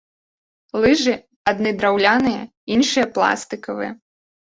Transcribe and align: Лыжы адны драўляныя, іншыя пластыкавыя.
Лыжы 0.85 1.13
адны 1.53 1.69
драўляныя, 1.83 2.43
іншыя 2.79 3.05
пластыкавыя. 3.15 3.91